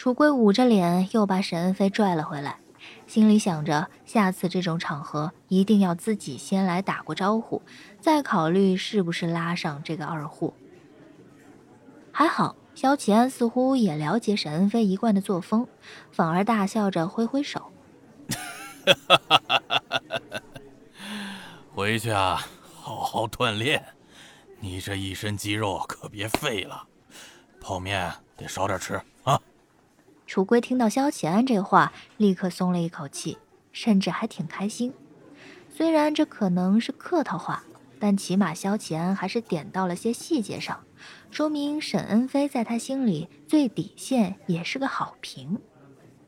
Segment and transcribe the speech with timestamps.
[0.00, 2.58] 楚归捂着脸，又把沈恩飞拽了回来，
[3.06, 7.60] 心里想着下次这种场合一定要自己先来打过招呼，
[8.00, 10.54] 再考虑是不是拉上这个二货。
[12.10, 15.68] 还好，萧启安似乎也了解沈恩飞一贯的作风，
[16.10, 17.70] 反而大笑着挥挥手
[21.76, 22.40] ：“回去啊，
[22.72, 23.84] 好好锻炼，
[24.60, 26.84] 你这一身肌肉可别废了，
[27.60, 28.98] 泡面得少点吃。”
[30.30, 33.36] 楚归听到萧启安这话，立刻松了一口气，
[33.72, 34.94] 甚至还挺开心。
[35.68, 37.64] 虽然这可能是客套话，
[37.98, 40.84] 但起码萧启安还是点到了些细节上，
[41.32, 45.58] 说明沈恩飞在他心里最底线也是个好评。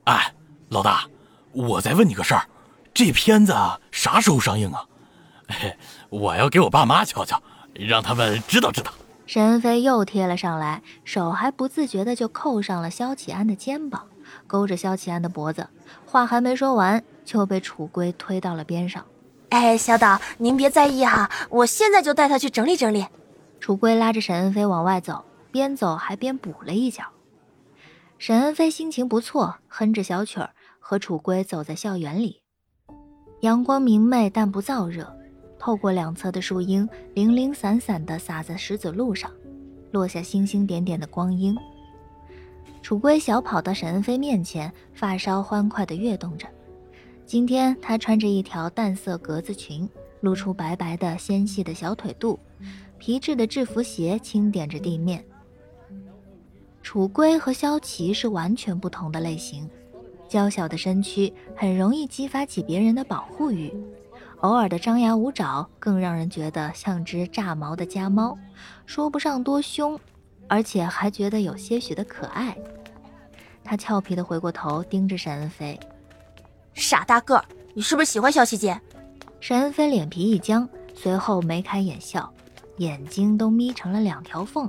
[0.03, 0.35] 哎，
[0.71, 1.07] 老大，
[1.53, 2.49] 我再问你个事儿，
[2.93, 3.55] 这片子
[3.93, 4.85] 啥时候上映啊？
[5.47, 5.77] 嘿
[6.11, 7.41] 我要给我爸妈瞧瞧，
[7.75, 8.93] 让他们知道知道。
[9.25, 14.07] 沈恩飞又贴了上来，手还不自觉的就扣上了萧启安的肩膀，
[14.47, 15.69] 勾着萧启安的脖子。
[16.05, 19.05] 话还没说完，就被楚归推到了边上。
[19.51, 23.07] 哎，小岛，您别在意哈，我现在就带他去整理整理。
[23.61, 27.05] 楚归拉着沈恩飞往外走，边走还边补了一脚。
[28.19, 32.43] 沈恩飞心情不错，哼着小曲儿，和楚归走在校园里。
[33.41, 35.17] 阳光明媚，但不燥热。
[35.63, 39.31] 透过两侧的树荫，零零散散地洒在石子路上，
[39.93, 41.57] 落下星星点点的光阴。
[42.83, 46.49] 楚归小跑到沈恩飞面前，发梢欢快地跃动着。
[47.25, 49.89] 今天她穿着一条淡色格子裙，
[50.21, 52.37] 露出白白的纤细的小腿肚，
[52.99, 55.25] 皮质的制服鞋轻点着地面。
[56.83, 59.71] 楚归和萧琪是完全不同的类型，
[60.29, 63.73] 娇小的身躯很容易激发起别人的保护欲。
[64.43, 68.37] 偶尔的张牙舞爪更让人觉得像只炸毛的家猫，
[68.87, 69.99] 说不上多凶，
[70.49, 72.57] 而且还觉得有些许的可爱。
[73.63, 75.79] 他俏皮的回过头盯着沈恩飞
[76.75, 78.81] ：“傻大个儿，你是不是喜欢小琪姐？”
[79.39, 82.29] 沈恩飞脸皮一僵，随后眉开眼笑，
[82.79, 84.69] 眼睛都眯成了两条缝，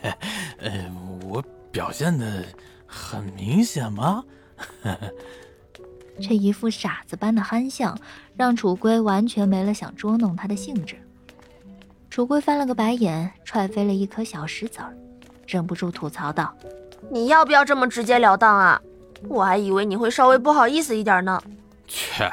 [0.60, 0.90] 呃，
[1.28, 2.42] 我表现的
[2.86, 4.24] 很明显吗？”
[6.20, 7.96] 这一副傻子般的憨相，
[8.36, 10.96] 让楚归完全没了想捉弄他的兴致。
[12.10, 14.96] 楚归翻了个白眼，踹飞了一颗小石子儿，
[15.46, 16.52] 忍不住吐槽道
[17.10, 18.80] ：“你要不要这么直截了当啊？
[19.28, 21.40] 我还以为你会稍微不好意思一点呢。”
[21.86, 22.30] 切，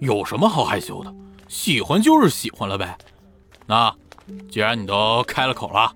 [0.00, 1.14] 有什么好害羞的？
[1.46, 2.98] 喜欢就是喜欢了呗。
[3.66, 3.94] 那
[4.50, 5.92] 既然你都开了口了，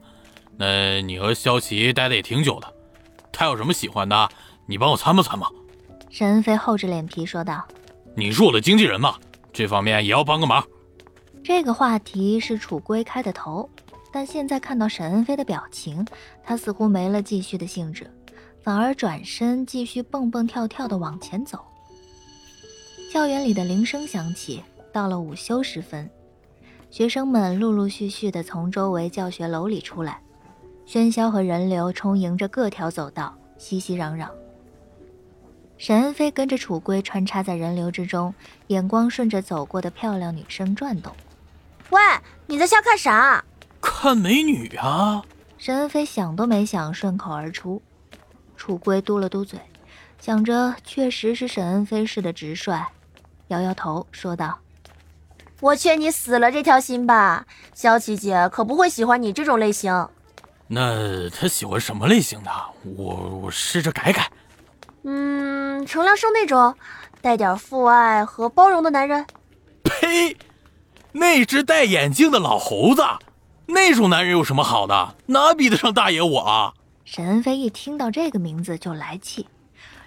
[0.56, 2.72] 那你和萧琪待的也挺久的，
[3.32, 4.28] 他有什么喜欢的，
[4.66, 5.46] 你帮我参谋参谋。
[6.12, 7.66] 沈恩飞厚着脸皮说道
[8.14, 9.14] ：“你是我的经纪人嘛，
[9.50, 10.62] 这方面也要帮个忙。”
[11.42, 13.66] 这个话题是楚归开的头，
[14.12, 16.06] 但现在看到沈恩飞的表情，
[16.44, 18.06] 他似乎没了继续的兴致，
[18.60, 21.58] 反而转身继续蹦蹦跳跳的往前走。
[23.10, 24.62] 校园里的铃声响起，
[24.92, 26.10] 到了午休时分，
[26.90, 30.20] 学生们陆陆续续的从周围教学楼里出来，
[30.86, 34.28] 喧嚣和人流充盈着各条走道，熙熙攘攘。
[35.78, 38.32] 沈恩飞跟着楚归穿插在人流之中，
[38.68, 41.12] 眼光顺着走过的漂亮女生转动。
[41.90, 42.00] 喂，
[42.46, 43.44] 你在瞎看啥？
[43.80, 45.22] 看美女啊！
[45.58, 47.82] 沈恩飞想都没想，顺口而出。
[48.56, 49.58] 楚归嘟了嘟嘴，
[50.20, 52.86] 想着确实是沈恩飞似的直率，
[53.48, 54.58] 摇摇头说道
[55.60, 57.44] ：“我劝你死了这条心吧，
[57.74, 60.08] 萧琪姐可不会喜欢你这种类型。
[60.68, 62.50] 那她喜欢什么类型的？
[62.84, 64.30] 我我试着改改。”
[65.04, 66.74] 嗯，程良生那种
[67.20, 69.26] 带点父爱和包容的男人。
[69.82, 70.36] 呸！
[71.12, 73.02] 那只戴眼镜的老猴子，
[73.66, 75.16] 那种男人有什么好的？
[75.26, 76.72] 哪比得上大爷我啊？
[77.04, 79.46] 沈恩飞一听到这个名字就来气，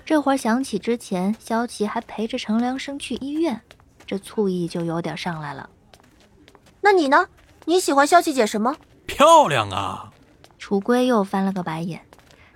[0.05, 3.61] 这会儿想起之前萧琪还陪着程良生去医院，
[4.07, 5.69] 这醋意就有点上来了。
[6.81, 7.27] 那你呢？
[7.65, 8.75] 你喜欢萧琪姐什么？
[9.05, 10.11] 漂亮啊！
[10.57, 12.01] 楚归又翻了个白眼。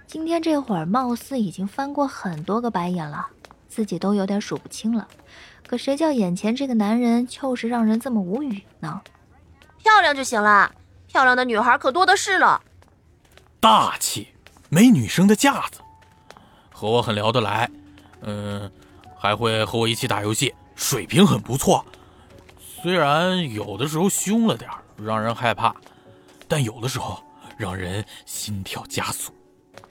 [0.09, 3.27] 今天这会儿，貌似已经翻过很多个白眼了，
[3.67, 5.07] 自己都有点数不清了。
[5.67, 9.03] 可谁叫眼前这个男人就是让人这么无语呢？
[9.77, 10.73] 漂亮就行了，
[11.06, 12.59] 漂亮的女孩可多的是了。
[13.59, 14.29] 大气，
[14.69, 15.79] 没女生的架子，
[16.73, 17.69] 和我很聊得来，
[18.21, 18.71] 嗯，
[19.15, 21.85] 还会和我一起打游戏，水平很不错。
[22.57, 24.67] 虽然有的时候凶了点
[24.97, 25.75] 让人害怕，
[26.47, 27.23] 但有的时候
[27.57, 29.31] 让人心跳加速。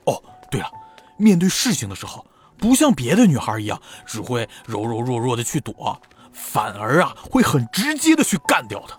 [0.08, 0.70] 哦，对了，
[1.18, 2.24] 面对事情的时候，
[2.56, 6.00] 不像别的女孩一样，只会柔柔弱弱的去躲，
[6.32, 8.98] 反而啊，会很直接的去干掉他。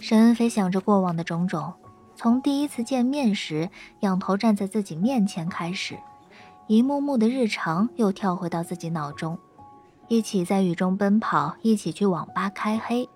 [0.00, 1.74] 沈恩飞想着过往的种种，
[2.16, 5.98] 从第一次见面时仰头站在自己面前开始，
[6.66, 9.38] 一幕幕的日常又跳回到自己脑中。
[10.08, 13.08] 一起在雨中奔跑，一起去网吧开黑，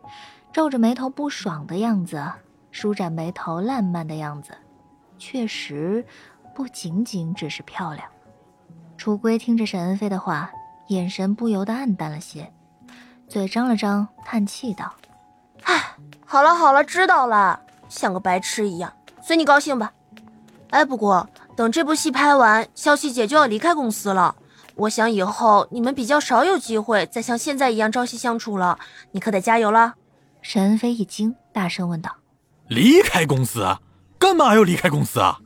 [0.53, 2.33] 皱着眉头不爽的样子，
[2.71, 4.53] 舒展眉头烂漫的样子，
[5.19, 6.07] 确实
[6.59, 8.05] 不仅仅只是漂亮。
[8.97, 10.51] 楚归听着沈恩飞的话，
[10.89, 12.53] 眼神不由得暗淡了些，
[13.29, 14.93] 嘴张了张，叹气道
[15.63, 15.95] ：“唉，
[16.27, 19.93] 好了好了，知道了，像个白痴一样，随你高兴吧。
[20.71, 24.35] 哎，不过等这部戏拍完，萧琪姐就要离开公司了。”
[24.75, 28.81] 我想以后你们比较少有机会再像现在一样朝夕相处了，
[29.13, 29.95] 你可得加油了。
[30.43, 32.17] 沈恩飞一惊，大声问道
[32.67, 33.65] ：“离开公司？
[34.19, 35.39] 干嘛要离开公司啊？”